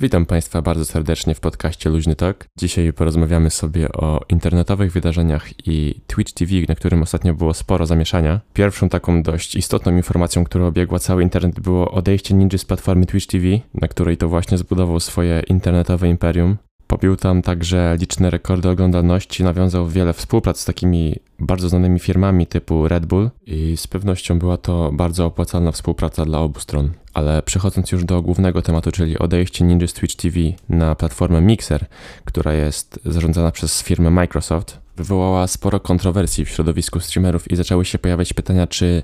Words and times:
Witam 0.00 0.26
Państwa 0.26 0.62
bardzo 0.62 0.84
serdecznie 0.84 1.34
w 1.34 1.40
podcaście 1.40 1.90
Luźny 1.90 2.16
Talk. 2.16 2.46
Dzisiaj 2.56 2.92
porozmawiamy 2.92 3.50
sobie 3.50 3.92
o 3.92 4.20
internetowych 4.28 4.92
wydarzeniach 4.92 5.68
i 5.68 6.00
Twitch 6.06 6.32
TV, 6.32 6.52
na 6.68 6.74
którym 6.74 7.02
ostatnio 7.02 7.34
było 7.34 7.54
sporo 7.54 7.86
zamieszania. 7.86 8.40
Pierwszą 8.54 8.88
taką 8.88 9.22
dość 9.22 9.54
istotną 9.54 9.96
informacją, 9.96 10.44
która 10.44 10.66
obiegła 10.66 10.98
cały 10.98 11.22
internet 11.22 11.60
było 11.60 11.90
odejście 11.90 12.34
Ninja 12.34 12.58
z 12.58 12.64
platformy 12.64 13.06
Twitch 13.06 13.26
TV, 13.26 13.44
na 13.74 13.88
której 13.88 14.16
to 14.16 14.28
właśnie 14.28 14.58
zbudował 14.58 15.00
swoje 15.00 15.42
internetowe 15.48 16.08
imperium. 16.08 16.56
Pobił 16.86 17.16
tam 17.16 17.42
także 17.42 17.96
liczne 18.00 18.30
rekordy 18.30 18.68
oglądalności, 18.68 19.44
nawiązał 19.44 19.88
wiele 19.88 20.12
współprac 20.12 20.60
z 20.60 20.64
takimi 20.64 21.16
bardzo 21.38 21.68
znanymi 21.68 21.98
firmami 21.98 22.46
typu 22.46 22.88
Red 22.88 23.06
Bull 23.06 23.30
i 23.46 23.76
z 23.76 23.86
pewnością 23.86 24.38
była 24.38 24.56
to 24.56 24.90
bardzo 24.92 25.26
opłacalna 25.26 25.72
współpraca 25.72 26.24
dla 26.24 26.38
obu 26.38 26.60
stron. 26.60 26.90
Ale 27.14 27.42
przechodząc 27.42 27.92
już 27.92 28.04
do 28.04 28.22
głównego 28.22 28.62
tematu, 28.62 28.92
czyli 28.92 29.18
odejście 29.18 29.64
Ninja 29.64 29.86
Twitch 29.88 30.16
TV 30.16 30.38
na 30.68 30.94
platformę 30.94 31.40
Mixer, 31.40 31.86
która 32.24 32.52
jest 32.52 33.00
zarządzana 33.04 33.50
przez 33.50 33.82
firmę 33.82 34.10
Microsoft, 34.10 34.78
wywołała 34.96 35.46
sporo 35.46 35.80
kontrowersji 35.80 36.44
w 36.44 36.48
środowisku 36.48 37.00
streamerów 37.00 37.50
i 37.50 37.56
zaczęły 37.56 37.84
się 37.84 37.98
pojawiać 37.98 38.32
pytania, 38.32 38.66
czy 38.66 39.02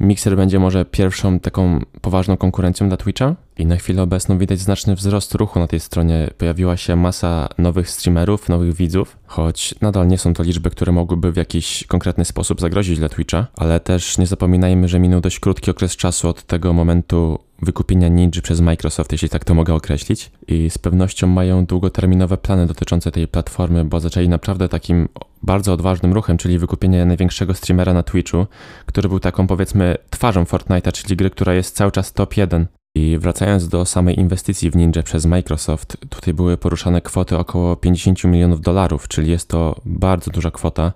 Mixer 0.00 0.36
będzie 0.36 0.58
może 0.58 0.84
pierwszą 0.84 1.40
taką 1.40 1.80
poważną 2.00 2.36
konkurencją 2.36 2.88
dla 2.88 2.96
Twitcha 2.96 3.34
i 3.58 3.66
na 3.66 3.76
chwilę 3.76 4.02
obecną 4.02 4.38
widać 4.38 4.58
znaczny 4.58 4.94
wzrost 4.94 5.34
ruchu 5.34 5.58
na 5.58 5.66
tej 5.66 5.80
stronie. 5.80 6.30
Pojawiła 6.38 6.76
się 6.76 6.96
masa 6.96 7.48
nowych 7.58 7.90
streamerów, 7.90 8.48
nowych 8.48 8.74
widzów, 8.74 9.18
choć 9.26 9.74
nadal 9.80 10.08
nie 10.08 10.18
są 10.18 10.34
to 10.34 10.42
liczby, 10.42 10.70
które 10.70 10.92
mogłyby 10.92 11.32
w 11.32 11.36
jakiś 11.36 11.84
konkretny 11.86 12.24
sposób 12.24 12.60
zagrozić 12.60 12.98
dla 12.98 13.08
Twitcha, 13.08 13.46
ale 13.56 13.80
też 13.80 14.18
nie 14.18 14.26
zapominajmy, 14.26 14.88
że 14.88 15.00
minął 15.00 15.20
dość 15.20 15.40
krótki 15.40 15.70
okres 15.70 15.96
czasu 15.96 16.28
od 16.28 16.42
tego 16.42 16.72
momentu 16.72 17.38
wykupienia 17.62 18.08
Ninja 18.08 18.42
przez 18.42 18.60
Microsoft, 18.60 19.12
jeśli 19.12 19.28
tak 19.28 19.44
to 19.44 19.54
mogę 19.54 19.74
określić. 19.74 20.30
I 20.48 20.70
z 20.70 20.78
pewnością 20.78 21.26
mają 21.26 21.66
długoterminowe 21.66 22.36
plany 22.36 22.66
dotyczące 22.66 23.10
tej 23.10 23.28
platformy, 23.28 23.84
bo 23.84 24.00
zaczęli 24.00 24.28
naprawdę 24.28 24.68
takim 24.68 25.08
bardzo 25.42 25.72
odważnym 25.72 26.12
ruchem, 26.12 26.38
czyli 26.38 26.58
wykupienie 26.58 27.06
największego 27.06 27.54
streamera 27.54 27.92
na 27.94 28.02
Twitchu, 28.02 28.46
który 28.86 29.08
był 29.08 29.20
taką 29.20 29.46
powiedzmy 29.46 29.96
twarzą 30.10 30.44
Fortnite'a, 30.44 30.92
czyli 30.92 31.16
gry, 31.16 31.30
która 31.30 31.54
jest 31.54 31.76
cały 31.76 31.92
czas 31.92 32.12
top 32.12 32.36
1. 32.36 32.66
I 32.94 33.18
wracając 33.18 33.68
do 33.68 33.84
samej 33.84 34.20
inwestycji 34.20 34.70
w 34.70 34.76
Ninja 34.76 35.02
przez 35.02 35.26
Microsoft, 35.26 35.96
tutaj 36.08 36.34
były 36.34 36.56
poruszane 36.56 37.00
kwoty 37.00 37.38
około 37.38 37.76
50 37.76 38.24
milionów 38.24 38.60
dolarów, 38.60 39.08
czyli 39.08 39.30
jest 39.30 39.48
to 39.48 39.80
bardzo 39.84 40.30
duża 40.30 40.50
kwota. 40.50 40.92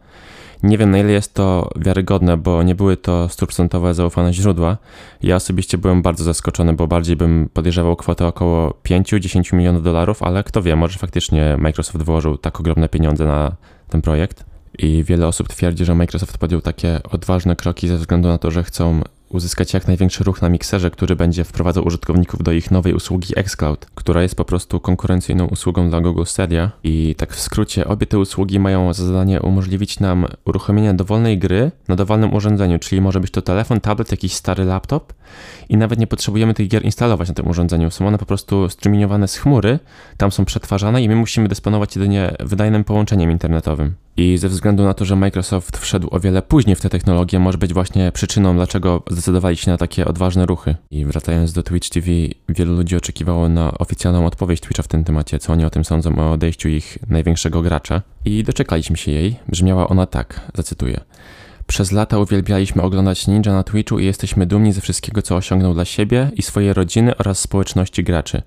Nie 0.63 0.79
wiem 0.79 0.91
na 0.91 0.99
ile 0.99 1.13
jest 1.13 1.35
to 1.35 1.71
wiarygodne, 1.77 2.37
bo 2.37 2.63
nie 2.63 2.75
były 2.75 2.97
to 2.97 3.29
stuprocentowe 3.29 3.95
zaufane 3.95 4.33
źródła. 4.33 4.77
Ja 5.23 5.37
osobiście 5.37 5.79
byłem 5.79 6.03
bardzo 6.03 6.25
zaskoczony, 6.25 6.73
bo 6.73 6.87
bardziej 6.87 7.17
bym 7.17 7.49
podejrzewał 7.53 7.97
kwotę 7.97 8.27
około 8.27 8.75
5-10 8.85 9.55
milionów 9.55 9.83
dolarów, 9.83 10.23
ale 10.23 10.45
kto 10.45 10.63
wie, 10.63 10.77
może 10.77 10.99
faktycznie 10.99 11.57
Microsoft 11.59 12.05
wyłożył 12.05 12.39
tak 12.39 12.61
ogromne 12.61 12.89
pieniądze 12.89 13.25
na 13.25 13.57
ten 13.89 14.03
projekt. 14.03 14.45
I 14.79 15.05
wiele 15.05 15.27
osób 15.27 15.49
twierdzi, 15.49 15.85
że 15.85 15.95
Microsoft 15.95 16.39
podjął 16.39 16.61
takie 16.61 17.01
odważne 17.11 17.57
kroki 17.57 17.89
ze 17.89 17.97
względu 17.97 18.29
na 18.29 18.39
to, 18.39 18.51
że 18.51 18.65
chcą 18.65 19.01
uzyskać 19.29 19.75
jak 19.75 19.87
największy 19.87 20.25
ruch 20.25 20.43
na 20.43 20.49
mikserze, 20.49 20.91
który 20.91 21.17
będzie 21.17 21.45
wprowadzał 21.45 21.87
użytkowników 21.87 22.43
do 22.43 22.53
ich 22.53 22.71
nowej 22.71 22.95
usługi 22.95 23.33
xCloud, 23.37 23.87
która 23.95 24.23
jest 24.23 24.35
po 24.35 24.45
prostu 24.45 24.81
konkurencyjną 24.81 25.47
usługą 25.47 25.91
dla 25.91 26.01
Google 26.01 26.25
Stadia. 26.25 26.71
I 26.85 27.15
tak 27.19 27.33
w 27.35 27.41
skrócie, 27.41 27.89
obie 27.89 28.07
te 28.07 28.19
usługi 28.19 28.61
mają 28.61 28.93
za 28.93 29.07
zadanie 29.07 29.41
umożliwić 29.41 30.01
nam 30.01 30.27
uruchomienie 30.45 30.95
dowolnej 30.95 31.39
gry 31.39 31.71
na 31.89 31.97
dowolnym 31.97 32.35
urządzeniu, 32.35 32.79
czyli 32.79 33.01
może 33.01 33.21
być 33.21 33.31
to 33.31 33.43
telefon, 33.43 33.81
tablet, 33.81 34.11
jakiś 34.11 34.33
stary 34.33 34.65
laptop 34.65 35.13
i 35.69 35.77
nawet 35.77 35.99
nie 35.99 36.07
potrzebujemy 36.07 36.55
tych 36.55 36.69
gier 36.69 36.85
instalować 36.85 37.29
na 37.29 37.35
tym 37.35 37.49
urządzeniu. 37.49 37.91
Są 37.91 38.07
one 38.07 38.19
po 38.19 38.27
prostu 38.27 38.69
streamingowane 38.69 39.29
z 39.29 39.37
chmury, 39.37 39.79
tam 40.17 40.33
są 40.33 40.45
przetwarzane 40.45 41.03
i 41.03 41.09
my 41.09 41.17
musimy 41.17 41.49
dysponować 41.49 41.97
jedynie 41.97 42.37
wydajnym 42.41 42.85
połączeniem 42.85 43.31
internetowym. 43.31 44.06
I 44.17 44.39
ze 44.39 44.49
względu 44.49 44.85
na 44.85 44.95
to, 44.95 45.05
że 45.05 45.17
Microsoft 45.17 45.77
wszedł 45.77 46.09
o 46.11 46.21
wiele 46.21 46.43
później 46.43 46.77
w 46.77 46.81
tę 46.81 46.91
technologię, 46.91 47.39
może 47.39 47.59
być 47.59 47.75
właśnie 47.75 48.13
przyczyną, 48.13 48.55
dlaczego 48.55 49.03
zdecydowali 49.11 49.57
się 49.57 49.71
na 49.71 49.77
takie 49.77 50.05
odważne 50.05 50.47
ruchy. 50.47 50.75
I 50.91 51.05
wracając 51.05 51.53
do 51.53 51.63
Twitch 51.63 51.89
TV, 51.89 52.07
wielu 52.49 52.75
ludzi 52.75 52.97
oczekiwało 52.97 53.49
na 53.49 53.79
oficjalną 53.79 54.27
odpowiedź 54.27 54.61
Twitcha 54.61 54.83
w 54.83 54.89
tym 54.89 55.05
temacie, 55.05 55.39
co 55.39 55.53
oni 55.53 55.65
o 55.65 55.71
tym 55.71 55.85
sądzą 55.85 56.17
o 56.19 56.33
odejściu 56.33 56.69
ich 56.69 56.99
największego 57.09 57.63
gracza. 57.63 58.03
I 58.25 58.45
doczekaliśmy 58.45 58.97
się 58.97 59.13
jej. 59.13 59.37
Brzmiała 59.49 59.89
ona 59.89 60.07
tak, 60.07 60.41
zacytuję. 60.55 61.01
Przez 61.67 61.93
lata 61.93 62.19
uwielbialiśmy 62.19 62.83
oglądać 62.83 63.27
Ninja 63.27 63.53
na 63.53 63.63
Twitchu 63.63 63.99
i 63.99 64.05
jesteśmy 64.05 64.47
dumni 64.47 64.73
ze 64.73 64.81
wszystkiego, 64.81 65.23
co 65.23 65.37
osiągnął 65.37 65.75
dla 65.75 65.85
siebie 65.85 66.31
i 66.37 66.43
swojej 66.43 66.73
rodziny 66.73 67.17
oraz 67.17 67.39
społeczności 67.39 68.05
graczy. 68.05 68.43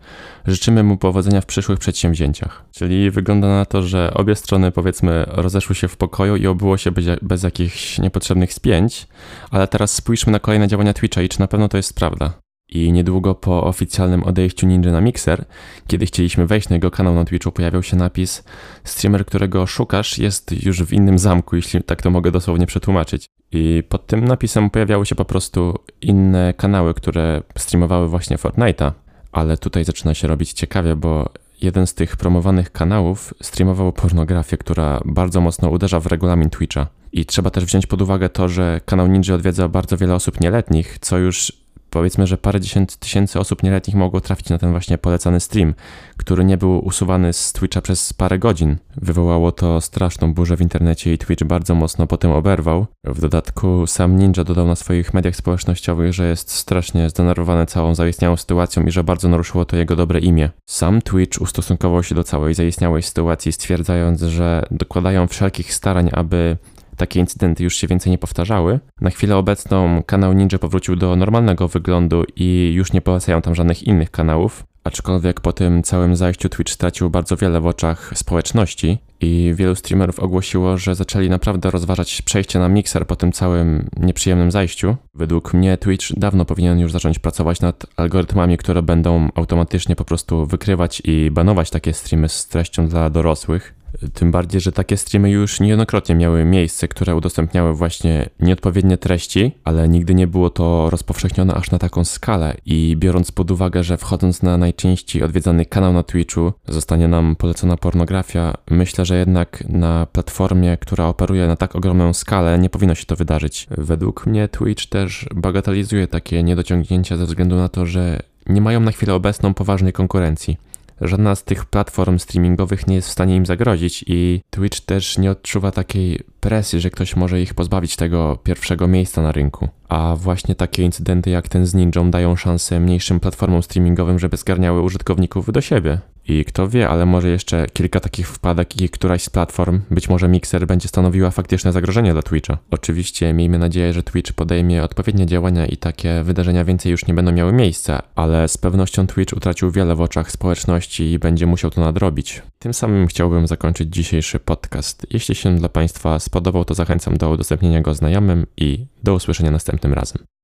Życzymy 0.48 0.84
mu 0.84 0.98
powodzenia 0.98 1.42
w 1.42 1.46
przyszłych 1.46 1.80
przedsięwzięciach. 1.80 2.66
Czyli 2.72 3.12
wygląda 3.12 3.48
na 3.48 3.66
to, 3.66 3.84
że 3.84 4.14
obie 4.14 4.36
strony 4.36 4.72
powiedzmy 4.72 5.26
rozeszły 5.28 5.76
się 5.76 5.88
w 5.88 5.98
pokoju 5.98 6.36
i 6.36 6.48
obyło 6.48 6.78
się 6.78 6.92
bez, 6.92 7.06
bez 7.22 7.44
jakichś 7.44 8.00
niepotrzebnych 8.00 8.54
spięć, 8.54 9.08
ale 9.52 9.68
teraz 9.68 9.92
spójrzmy 9.92 10.32
na 10.32 10.40
kolejne 10.40 10.68
działania 10.68 10.94
Twitcha 10.94 11.22
i 11.22 11.30
czy 11.30 11.40
na 11.40 11.48
pewno 11.48 11.68
to 11.70 11.78
jest 11.78 11.96
prawda. 11.96 12.49
I 12.72 12.92
niedługo 12.92 13.36
po 13.36 13.64
oficjalnym 13.64 14.24
odejściu 14.24 14.68
Ninja 14.68 14.92
na 14.92 15.02
Mixer, 15.02 15.46
kiedy 15.88 16.06
chcieliśmy 16.06 16.48
wejść 16.48 16.70
na 16.70 16.76
jego 16.76 16.92
kanał 16.92 17.16
na 17.16 17.26
Twitchu, 17.26 17.52
pojawiał 17.52 17.84
się 17.84 17.98
napis 17.98 18.44
Streamer, 18.84 19.26
którego 19.26 19.68
szukasz, 19.68 20.18
jest 20.18 20.66
już 20.66 20.84
w 20.84 20.94
innym 20.94 21.20
zamku, 21.20 21.56
jeśli 21.56 21.84
tak 21.84 22.02
to 22.02 22.10
mogę 22.10 22.32
dosłownie 22.32 22.68
przetłumaczyć. 22.68 23.26
I 23.52 23.84
pod 23.90 24.08
tym 24.08 24.26
napisem 24.26 24.70
pojawiały 24.70 25.06
się 25.06 25.16
po 25.16 25.26
prostu 25.26 25.74
inne 26.02 26.54
kanały, 26.58 26.94
które 26.94 27.42
streamowały 27.58 28.08
właśnie 28.08 28.38
Fortnite'a. 28.38 28.92
Ale 29.32 29.58
tutaj 29.58 29.86
zaczyna 29.86 30.14
się 30.14 30.28
robić 30.28 30.54
ciekawie, 30.54 30.96
bo 30.96 31.30
jeden 31.62 31.88
z 31.88 31.94
tych 31.94 32.18
promowanych 32.18 32.72
kanałów 32.72 33.34
streamował 33.42 33.94
pornografię, 33.94 34.58
która 34.58 35.02
bardzo 35.06 35.42
mocno 35.42 35.70
uderza 35.70 36.00
w 36.00 36.06
regulamin 36.06 36.50
Twitcha. 36.50 36.88
I 37.12 37.26
trzeba 37.26 37.50
też 37.50 37.66
wziąć 37.66 37.88
pod 37.88 38.02
uwagę 38.02 38.30
to, 38.30 38.48
że 38.48 38.82
kanał 38.86 39.08
Ninja 39.08 39.36
odwiedza 39.36 39.68
bardzo 39.68 39.98
wiele 39.98 40.16
osób 40.16 40.42
nieletnich, 40.42 40.98
co 41.02 41.18
już 41.18 41.59
powiedzmy, 41.90 42.28
że 42.28 42.38
parę 42.38 42.62
dziesiąt 42.62 42.98
tysięcy 42.98 43.40
osób 43.40 43.64
nieletnich 43.64 43.96
mogło 43.96 44.22
trafić 44.22 44.50
na 44.50 44.58
ten 44.58 44.72
właśnie 44.72 44.98
polecany 44.98 45.40
stream, 45.40 45.74
który 46.18 46.46
nie 46.46 46.58
był 46.58 46.86
usuwany 46.86 47.34
z 47.34 47.54
Twitcha 47.54 47.82
przez 47.82 48.14
parę 48.14 48.40
godzin. 48.40 48.78
Wywołało 48.98 49.52
to 49.52 49.82
straszną 49.82 50.34
burzę 50.34 50.58
w 50.58 50.62
internecie 50.62 51.14
i 51.14 51.18
Twitch 51.18 51.44
bardzo 51.44 51.76
mocno 51.76 52.08
potem 52.08 52.32
oberwał. 52.32 52.86
W 53.04 53.22
dodatku 53.22 53.88
sam 53.88 54.18
Ninja 54.18 54.44
dodał 54.44 54.68
na 54.68 54.76
swoich 54.76 55.14
mediach 55.14 55.36
społecznościowych, 55.36 56.14
że 56.14 56.30
jest 56.30 56.52
strasznie 56.52 57.10
zdenerwowany 57.10 57.66
całą 57.66 57.96
zaistniałą 57.96 58.38
sytuacją 58.38 58.84
i 58.86 58.92
że 58.92 59.04
bardzo 59.04 59.30
naruszyło 59.30 59.66
to 59.66 59.78
jego 59.78 59.96
dobre 59.96 60.20
imię. 60.20 60.50
Sam 60.70 61.02
Twitch 61.02 61.42
ustosunkował 61.42 62.04
się 62.04 62.16
do 62.16 62.24
całej 62.24 62.54
zaistniałej 62.54 63.04
sytuacji, 63.04 63.52
stwierdzając, 63.52 64.22
że 64.22 64.64
dokładają 64.72 65.28
wszelkich 65.28 65.74
starań, 65.74 66.10
aby 66.14 66.58
takie 67.00 67.20
incydenty 67.20 67.64
już 67.64 67.76
się 67.76 67.88
więcej 67.88 68.12
nie 68.12 68.18
powtarzały. 68.18 68.80
Na 69.02 69.10
chwilę 69.10 69.38
obecną 69.38 70.04
kanał 70.04 70.34
Ninja 70.34 70.60
powrócił 70.60 70.96
do 70.96 71.16
normalnego 71.16 71.68
wyglądu 71.68 72.24
i 72.36 72.72
już 72.74 72.94
nie 72.94 73.02
polecają 73.02 73.42
tam 73.42 73.56
żadnych 73.56 73.84
innych 73.84 74.12
kanałów. 74.12 74.64
Aczkolwiek 74.84 75.42
po 75.42 75.54
tym 75.54 75.84
całym 75.84 76.16
zajściu 76.16 76.50
Twitch 76.50 76.74
stracił 76.74 77.10
bardzo 77.10 77.38
wiele 77.38 77.62
w 77.62 77.68
oczach 77.68 78.12
społeczności 78.16 78.98
i 79.22 79.54
wielu 79.56 79.76
streamerów 79.76 80.20
ogłosiło, 80.20 80.78
że 80.78 80.96
zaczęli 80.96 81.30
naprawdę 81.30 81.72
rozważać 81.72 82.22
przejście 82.22 82.60
na 82.60 82.70
Mixer 82.70 83.08
po 83.08 83.16
tym 83.16 83.32
całym 83.32 83.90
nieprzyjemnym 83.98 84.52
zajściu. 84.52 84.96
Według 85.14 85.54
mnie 85.54 85.78
Twitch 85.78 86.06
dawno 86.18 86.46
powinien 86.46 86.80
już 86.80 86.92
zacząć 86.92 87.20
pracować 87.20 87.62
nad 87.62 87.86
algorytmami, 87.98 88.58
które 88.58 88.82
będą 88.82 89.30
automatycznie 89.36 89.96
po 89.96 90.06
prostu 90.06 90.46
wykrywać 90.46 91.02
i 91.06 91.32
banować 91.32 91.70
takie 91.70 91.94
streamy 91.94 92.30
z 92.30 92.48
treścią 92.48 92.88
dla 92.88 93.10
dorosłych. 93.10 93.79
Tym 94.14 94.32
bardziej, 94.32 94.62
że 94.62 94.72
takie 94.72 94.98
streamy 94.98 95.30
już 95.30 95.60
niejednokrotnie 95.60 96.16
miały 96.16 96.46
miejsce, 96.46 96.88
które 96.88 97.16
udostępniały 97.16 97.74
właśnie 97.74 98.30
nieodpowiednie 98.40 98.98
treści, 98.98 99.52
ale 99.64 99.90
nigdy 99.90 100.16
nie 100.16 100.28
było 100.28 100.50
to 100.50 100.90
rozpowszechnione 100.90 101.54
aż 101.54 101.72
na 101.72 101.80
taką 101.80 102.04
skalę. 102.04 102.56
I 102.66 102.96
biorąc 103.00 103.32
pod 103.32 103.52
uwagę, 103.52 103.84
że 103.84 103.98
wchodząc 103.98 104.44
na 104.44 104.58
najczęściej 104.58 105.24
odwiedzany 105.24 105.66
kanał 105.66 105.94
na 105.94 106.04
Twitchu 106.04 106.54
zostanie 106.68 107.08
nam 107.08 107.36
polecona 107.36 107.78
pornografia, 107.78 108.54
myślę, 108.70 109.06
że 109.06 109.18
jednak 109.18 109.64
na 109.70 110.06
platformie, 110.06 110.78
która 110.78 111.08
operuje 111.08 111.48
na 111.48 111.56
tak 111.56 111.76
ogromną 111.76 112.14
skalę, 112.14 112.60
nie 112.60 112.70
powinno 112.70 112.96
się 112.96 113.06
to 113.06 113.16
wydarzyć. 113.16 113.68
Według 113.78 114.26
mnie 114.26 114.48
Twitch 114.48 114.86
też 114.86 115.26
bagatelizuje 115.36 116.08
takie 116.08 116.44
niedociągnięcia 116.44 117.18
ze 117.18 117.26
względu 117.26 117.56
na 117.56 117.70
to, 117.70 117.86
że 117.86 118.20
nie 118.48 118.62
mają 118.62 118.80
na 118.80 118.92
chwilę 118.92 119.14
obecną 119.14 119.54
poważnej 119.54 119.94
konkurencji 119.94 120.58
żadna 121.02 121.36
z 121.36 121.44
tych 121.44 121.66
platform 121.66 122.20
streamingowych 122.20 122.88
nie 122.88 122.96
jest 122.96 123.08
w 123.08 123.12
stanie 123.12 123.36
im 123.36 123.46
zagrozić 123.46 124.06
i 124.08 124.42
Twitch 124.50 124.80
też 124.80 125.18
nie 125.18 125.32
odczuwa 125.32 125.72
takiej 125.72 126.24
presji, 126.40 126.80
że 126.80 126.90
ktoś 126.90 127.16
może 127.16 127.42
ich 127.42 127.54
pozbawić 127.54 127.96
tego 127.96 128.38
pierwszego 128.44 128.88
miejsca 128.88 129.22
na 129.22 129.32
rynku. 129.32 129.70
A 129.90 130.16
właśnie 130.18 130.56
takie 130.56 130.84
incydenty 130.84 131.30
jak 131.30 131.48
ten 131.48 131.66
z 131.66 131.74
Ninją 131.74 132.12
dają 132.12 132.36
szansę 132.36 132.80
mniejszym 132.80 133.20
platformom 133.20 133.64
streamingowym, 133.64 134.20
żeby 134.20 134.38
zgarniały 134.38 134.82
użytkowników 134.82 135.52
do 135.52 135.62
siebie. 135.62 136.00
I 136.30 136.46
kto 136.46 136.68
wie, 136.68 136.90
ale 136.90 137.06
może 137.06 137.30
jeszcze 137.30 137.66
kilka 137.74 138.00
takich 138.00 138.28
wpadek 138.28 138.82
i 138.82 138.90
któraś 138.90 139.24
z 139.24 139.30
platform, 139.30 139.82
być 139.92 140.10
może 140.10 140.28
Mixer, 140.28 140.68
będzie 140.68 140.88
stanowiła 140.88 141.32
faktyczne 141.32 141.72
zagrożenie 141.72 142.14
dla 142.14 142.22
Twitcha. 142.22 142.58
Oczywiście 142.72 143.34
miejmy 143.34 143.60
nadzieję, 143.60 143.94
że 143.94 144.04
Twitch 144.04 144.34
podejmie 144.34 144.84
odpowiednie 144.84 145.26
działania 145.26 145.66
i 145.66 145.78
takie 145.78 146.24
wydarzenia 146.24 146.66
więcej 146.66 146.92
już 146.92 147.08
nie 147.08 147.14
będą 147.14 147.32
miały 147.32 147.54
miejsca, 147.54 148.02
ale 148.16 148.48
z 148.48 148.58
pewnością 148.58 149.08
Twitch 149.08 149.34
utracił 149.34 149.72
wiele 149.72 149.96
w 149.96 150.02
oczach 150.02 150.32
społeczności 150.32 151.12
i 151.12 151.20
będzie 151.20 151.46
musiał 151.46 151.72
to 151.72 151.82
nadrobić. 151.82 152.42
Tym 152.60 152.74
samym 152.74 153.08
chciałbym 153.08 153.48
zakończyć 153.48 153.94
dzisiejszy 153.94 154.40
podcast. 154.40 155.08
Jeśli 155.12 155.36
się 155.36 155.56
dla 155.56 155.70
Państwa 155.70 156.20
spodobał, 156.20 156.66
to 156.66 156.74
zachęcam 156.74 157.18
do 157.18 157.30
udostępnienia 157.30 157.82
go 157.82 157.94
znajomym 157.94 158.46
i 158.58 158.86
do 159.04 159.14
usłyszenia 159.14 159.52
następnym 159.52 159.94
razem. 159.94 160.39